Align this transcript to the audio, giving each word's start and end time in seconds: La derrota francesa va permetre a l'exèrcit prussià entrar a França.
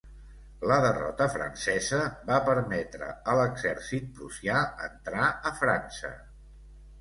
La 0.69 0.77
derrota 0.83 1.27
francesa 1.33 1.99
va 2.29 2.39
permetre 2.47 3.11
a 3.35 3.35
l'exèrcit 3.41 4.09
prussià 4.17 4.65
entrar 4.89 5.29
a 5.51 5.53
França. 5.61 6.13